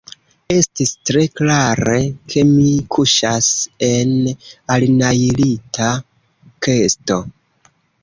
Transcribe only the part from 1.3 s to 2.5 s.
klare, ke